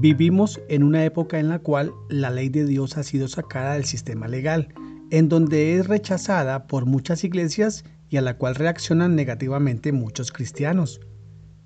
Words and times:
Vivimos 0.00 0.60
en 0.68 0.84
una 0.84 1.04
época 1.04 1.40
en 1.40 1.48
la 1.48 1.58
cual 1.58 1.92
la 2.08 2.30
ley 2.30 2.50
de 2.50 2.64
Dios 2.64 2.96
ha 2.96 3.02
sido 3.02 3.26
sacada 3.26 3.72
del 3.72 3.84
sistema 3.84 4.28
legal, 4.28 4.68
en 5.10 5.28
donde 5.28 5.74
es 5.74 5.88
rechazada 5.88 6.68
por 6.68 6.86
muchas 6.86 7.24
iglesias 7.24 7.84
y 8.08 8.16
a 8.16 8.22
la 8.22 8.38
cual 8.38 8.54
reaccionan 8.54 9.16
negativamente 9.16 9.90
muchos 9.90 10.30
cristianos. 10.30 11.00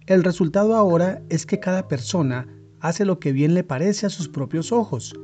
El 0.06 0.24
resultado 0.24 0.76
ahora 0.76 1.20
es 1.28 1.44
que 1.44 1.60
cada 1.60 1.88
persona 1.88 2.48
hace 2.80 3.04
lo 3.04 3.18
que 3.18 3.32
bien 3.32 3.52
le 3.52 3.64
parece 3.64 4.06
a 4.06 4.10
sus 4.10 4.30
propios 4.30 4.72
ojos, 4.72 5.14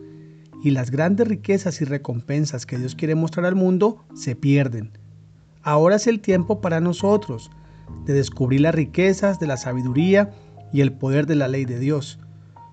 y 0.63 0.73
las 0.73 0.91
grandes 0.91 1.29
riquezas 1.29 1.81
y 1.81 1.87
recompensas 1.87 2.67
que 2.67 2.77
Dios 2.77 2.95
quiere 2.95 3.15
mostrar 3.15 3.47
al 3.47 3.55
mundo 3.55 4.05
se 4.15 4.37
pierden. 4.37 4.99
Ahora 5.63 5.97
es 5.97 6.07
el 6.09 6.21
tiempo 6.21 6.61
para 6.61 6.83
nosotros 6.83 7.51
de 8.05 8.13
descubrir 8.13 8.61
las 8.61 8.75
riquezas 8.75 9.41
de 9.41 9.47
la 9.47 9.57
sabiduría 9.57 10.31
y 10.75 10.83
el 10.83 10.93
poder 10.93 11.27
de 11.27 11.37
la 11.37 11.49
ley 11.49 11.65
de 11.65 11.79
Dios 11.79 12.19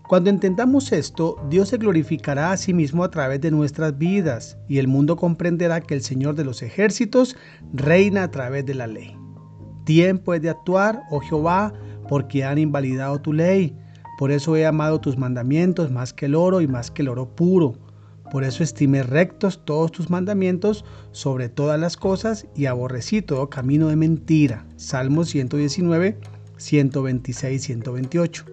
cuando 0.07 0.29
entendamos 0.29 0.91
esto, 0.91 1.35
Dios 1.49 1.69
se 1.69 1.77
glorificará 1.77 2.51
a 2.51 2.57
sí 2.57 2.73
mismo 2.73 3.03
a 3.03 3.09
través 3.09 3.41
de 3.41 3.49
nuestras 3.49 3.97
vidas 3.97 4.55
y 4.67 4.77
el 4.77 4.87
mundo 4.87 5.15
comprenderá 5.15 5.81
que 5.81 5.95
el 5.95 6.01
Señor 6.01 6.35
de 6.35 6.45
los 6.45 6.61
ejércitos 6.61 7.35
reina 7.73 8.23
a 8.23 8.29
través 8.29 8.67
de 8.67 8.75
la 8.75 8.85
ley. 8.85 9.17
Tiempo 9.83 10.35
es 10.35 10.43
de 10.43 10.51
actuar, 10.51 11.01
oh 11.09 11.21
Jehová, 11.21 11.73
porque 12.07 12.43
han 12.43 12.59
invalidado 12.59 13.19
tu 13.19 13.33
ley. 13.33 13.75
Por 14.19 14.31
eso 14.31 14.55
he 14.55 14.67
amado 14.67 15.01
tus 15.01 15.17
mandamientos 15.17 15.89
más 15.89 16.13
que 16.13 16.27
el 16.27 16.35
oro 16.35 16.61
y 16.61 16.67
más 16.67 16.91
que 16.91 17.01
el 17.01 17.09
oro 17.09 17.35
puro. 17.35 17.73
Por 18.31 18.43
eso 18.43 18.63
estimé 18.63 19.01
rectos 19.01 19.65
todos 19.65 19.91
tus 19.91 20.11
mandamientos 20.11 20.85
sobre 21.13 21.49
todas 21.49 21.79
las 21.79 21.97
cosas 21.97 22.45
y 22.55 22.67
aborrecí 22.67 23.23
todo 23.23 23.49
camino 23.49 23.87
de 23.87 23.95
mentira. 23.95 24.67
Salmos 24.75 25.29
119, 25.29 26.19
126, 26.57 27.61
128. 27.63 28.45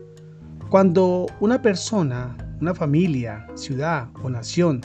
Cuando 0.72 1.26
una 1.38 1.60
persona, 1.60 2.34
una 2.62 2.74
familia, 2.74 3.46
ciudad 3.56 4.08
o 4.22 4.30
nación 4.30 4.80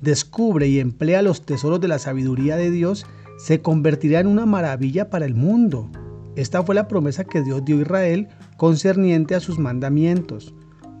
descubre 0.00 0.66
y 0.66 0.80
emplea 0.80 1.22
los 1.22 1.46
tesoros 1.46 1.80
de 1.80 1.86
la 1.86 2.00
sabiduría 2.00 2.56
de 2.56 2.72
Dios, 2.72 3.06
se 3.38 3.62
convertirá 3.62 4.18
en 4.18 4.26
una 4.26 4.46
maravilla 4.46 5.10
para 5.10 5.26
el 5.26 5.36
mundo. 5.36 5.88
Esta 6.34 6.64
fue 6.64 6.74
la 6.74 6.88
promesa 6.88 7.22
que 7.22 7.42
Dios 7.42 7.64
dio 7.64 7.78
a 7.78 7.82
Israel 7.82 8.26
concerniente 8.56 9.36
a 9.36 9.40
sus 9.40 9.60
mandamientos. 9.60 10.52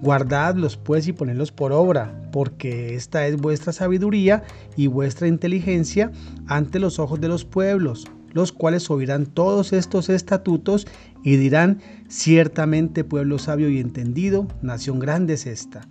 Guardadlos 0.02 0.76
pues 0.76 1.08
y 1.08 1.12
ponedlos 1.12 1.50
por 1.50 1.72
obra, 1.72 2.22
porque 2.30 2.94
esta 2.94 3.26
es 3.26 3.38
vuestra 3.38 3.72
sabiduría 3.72 4.44
y 4.76 4.86
vuestra 4.86 5.26
inteligencia 5.26 6.12
ante 6.46 6.78
los 6.78 7.00
ojos 7.00 7.20
de 7.20 7.26
los 7.26 7.44
pueblos, 7.44 8.06
los 8.32 8.52
cuales 8.52 8.90
oirán 8.90 9.26
todos 9.26 9.72
estos 9.72 10.08
estatutos 10.08 10.86
y 11.22 11.36
dirán, 11.36 11.80
ciertamente 12.08 13.04
pueblo 13.04 13.38
sabio 13.38 13.68
y 13.68 13.78
entendido, 13.78 14.48
nación 14.62 14.98
grande 14.98 15.34
es 15.34 15.46
esta. 15.46 15.88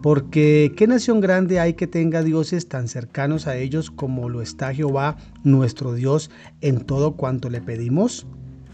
Porque 0.00 0.72
¿qué 0.76 0.86
nación 0.86 1.20
grande 1.20 1.58
hay 1.58 1.74
que 1.74 1.88
tenga 1.88 2.22
dioses 2.22 2.68
tan 2.68 2.86
cercanos 2.86 3.46
a 3.46 3.56
ellos 3.56 3.90
como 3.90 4.28
lo 4.28 4.42
está 4.42 4.72
Jehová, 4.72 5.16
nuestro 5.42 5.92
Dios, 5.94 6.30
en 6.60 6.80
todo 6.80 7.16
cuanto 7.16 7.50
le 7.50 7.60
pedimos? 7.60 8.26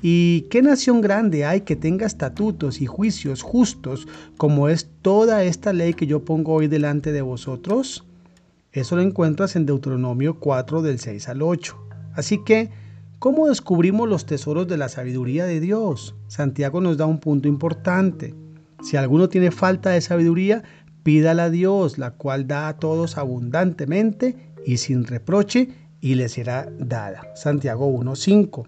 ¿Y 0.02 0.42
qué 0.50 0.60
nación 0.60 1.00
grande 1.00 1.46
hay 1.46 1.62
que 1.62 1.76
tenga 1.76 2.04
estatutos 2.04 2.82
y 2.82 2.86
juicios 2.86 3.40
justos 3.40 4.06
como 4.36 4.68
es 4.68 4.90
toda 5.00 5.44
esta 5.44 5.72
ley 5.72 5.94
que 5.94 6.06
yo 6.06 6.26
pongo 6.26 6.52
hoy 6.52 6.68
delante 6.68 7.10
de 7.10 7.22
vosotros? 7.22 8.04
Eso 8.70 8.96
lo 8.96 9.02
encuentras 9.02 9.56
en 9.56 9.64
Deuteronomio 9.64 10.38
4 10.40 10.82
del 10.82 10.98
6 10.98 11.30
al 11.30 11.40
8. 11.40 11.78
Así 12.12 12.44
que, 12.44 12.70
¿Cómo 13.18 13.48
descubrimos 13.48 14.08
los 14.08 14.26
tesoros 14.26 14.68
de 14.68 14.76
la 14.76 14.88
sabiduría 14.88 15.46
de 15.46 15.60
Dios? 15.60 16.14
Santiago 16.28 16.80
nos 16.80 16.98
da 16.98 17.06
un 17.06 17.20
punto 17.20 17.48
importante. 17.48 18.34
Si 18.82 18.96
alguno 18.96 19.28
tiene 19.28 19.50
falta 19.50 19.90
de 19.90 20.00
sabiduría, 20.00 20.62
pídala 21.02 21.44
a 21.44 21.50
Dios, 21.50 21.96
la 21.96 22.10
cual 22.10 22.46
da 22.46 22.68
a 22.68 22.76
todos 22.76 23.16
abundantemente 23.16 24.36
y 24.66 24.76
sin 24.76 25.04
reproche, 25.04 25.68
y 26.00 26.16
le 26.16 26.28
será 26.28 26.68
dada. 26.78 27.22
Santiago 27.34 27.88
1.5. 27.88 28.66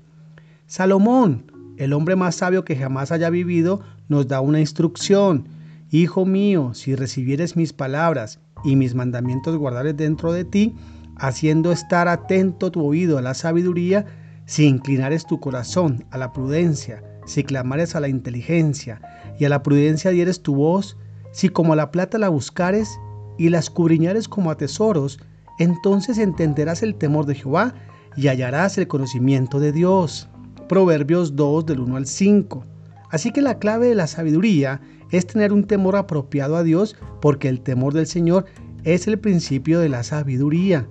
Salomón, 0.67 1.53
el 1.77 1.93
hombre 1.93 2.17
más 2.17 2.37
sabio 2.37 2.65
que 2.65 2.77
jamás 2.77 3.13
haya 3.13 3.29
vivido, 3.29 3.83
nos 4.09 4.27
da 4.27 4.41
una 4.41 4.61
instrucción. 4.61 5.49
Hijo 5.91 6.25
mío, 6.25 6.73
si 6.73 6.95
recibieres 6.95 7.57
mis 7.57 7.75
palabras 7.75 8.41
y 8.65 8.77
mis 8.77 8.95
mandamientos 8.95 9.57
guardares 9.59 9.99
dentro 9.99 10.33
de 10.33 10.47
ti, 10.47 10.75
haciendo 11.17 11.73
estar 11.73 12.09
atento 12.09 12.71
tu 12.71 12.83
oído 12.83 13.19
a 13.19 13.23
la 13.23 13.35
sabiduría, 13.35 14.07
si 14.47 14.67
inclinares 14.67 15.27
tu 15.27 15.41
corazón 15.41 16.05
a 16.11 16.19
la 16.19 16.33
prudencia, 16.33 17.03
si 17.27 17.45
clamares 17.45 17.97
a 17.97 18.01
la 18.01 18.09
inteligencia 18.09 19.01
y 19.39 19.45
a 19.45 19.49
la 19.49 19.63
prudencia 19.63 20.13
dieres 20.13 20.41
tu 20.41 20.55
voz, 20.55 20.97
si 21.33 21.49
como 21.49 21.73
a 21.73 21.77
la 21.77 21.91
plata 21.91 22.17
la 22.19 22.29
buscares 22.29 22.99
y 23.37 23.51
la 23.51 23.59
escudriñares 23.59 24.29
como 24.29 24.51
a 24.51 24.57
tesoros, 24.57 25.19
entonces 25.59 26.19
entenderás 26.19 26.83
el 26.83 26.95
temor 26.95 27.27
de 27.27 27.35
Jehová 27.35 27.75
y 28.17 28.29
hallarás 28.29 28.79
el 28.79 28.89
conocimiento 28.89 29.61
de 29.61 29.73
Dios. 29.73 30.29
Proverbios 30.69 31.37
2 31.37 31.67
del 31.67 31.81
1 31.81 31.97
al 31.97 32.07
5. 32.07 32.65
Así 33.11 33.33
que 33.33 33.43
la 33.43 33.59
clave 33.59 33.89
de 33.89 33.95
la 33.95 34.07
sabiduría 34.07 34.81
es 35.11 35.27
tener 35.27 35.53
un 35.53 35.67
temor 35.67 35.97
apropiado 35.97 36.57
a 36.57 36.63
Dios 36.63 36.97
porque 37.21 37.49
el 37.49 37.61
temor 37.61 37.95
del 37.95 38.07
Señor 38.07 38.47
es 38.85 39.07
el 39.09 39.19
principio 39.19 39.81
de 39.81 39.89
la 39.89 40.03
sabiduría. 40.03 40.89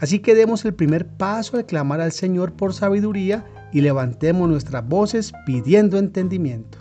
Así 0.00 0.20
que 0.20 0.34
demos 0.34 0.64
el 0.64 0.74
primer 0.74 1.06
paso 1.06 1.58
de 1.58 1.66
clamar 1.66 2.00
al 2.00 2.12
Señor 2.12 2.54
por 2.54 2.72
sabiduría 2.72 3.44
y 3.72 3.82
levantemos 3.82 4.48
nuestras 4.48 4.86
voces 4.88 5.32
pidiendo 5.46 5.98
entendimiento. 5.98 6.79